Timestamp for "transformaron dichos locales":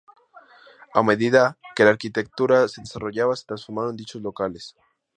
3.45-4.75